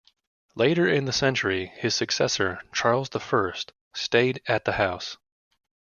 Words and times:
Later 0.55 0.87
in 0.87 1.05
the 1.05 1.13
century 1.13 1.67
his 1.75 1.93
successor, 1.93 2.63
Charles 2.73 3.09
the 3.09 3.19
First, 3.19 3.71
stayed 3.93 4.41
at 4.47 4.65
the 4.65 4.71
house. 4.71 5.17